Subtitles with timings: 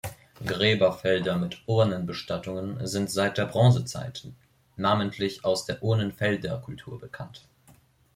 [0.47, 4.27] Gräberfelder mit Urnenbestattungen sind seit der Bronzezeit,
[4.75, 7.47] namentlich aus der Urnenfelderkultur, bekannt.